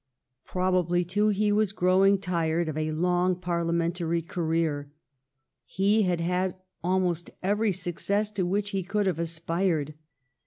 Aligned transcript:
Probably, 0.45 1.05
too, 1.05 1.27
he 1.27 1.51
was 1.51 1.73
grow 1.73 2.03
ing 2.03 2.17
tired 2.17 2.67
of 2.67 2.75
a 2.75 2.91
long 2.91 3.35
Parliamentary 3.35 4.23
career. 4.23 4.91
He 5.63 6.01
had 6.07 6.21
had 6.21 6.55
almost 6.83 7.29
every 7.43 7.71
success 7.71 8.31
to 8.31 8.43
which 8.43 8.71
he 8.71 8.81
could 8.81 9.05
have 9.05 9.19
aspired. 9.19 9.93